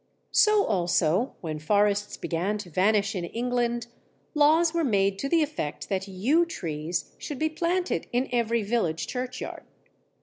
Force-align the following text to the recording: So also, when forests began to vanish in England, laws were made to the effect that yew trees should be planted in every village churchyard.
So 0.31 0.65
also, 0.65 1.35
when 1.41 1.59
forests 1.59 2.17
began 2.17 2.57
to 2.57 2.71
vanish 2.71 3.13
in 3.13 3.23
England, 3.23 3.85
laws 4.33 4.73
were 4.73 4.83
made 4.83 5.19
to 5.19 5.29
the 5.29 5.43
effect 5.43 5.89
that 5.89 6.07
yew 6.07 6.43
trees 6.43 7.13
should 7.19 7.37
be 7.37 7.49
planted 7.49 8.07
in 8.11 8.27
every 8.31 8.63
village 8.63 9.05
churchyard. 9.05 9.61